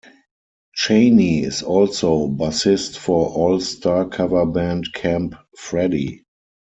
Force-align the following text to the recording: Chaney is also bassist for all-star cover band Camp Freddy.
Chaney 0.73 1.43
is 1.43 1.61
also 1.61 2.27
bassist 2.27 2.97
for 2.97 3.29
all-star 3.29 4.05
cover 4.07 4.47
band 4.47 4.91
Camp 4.95 5.35
Freddy. 5.55 6.23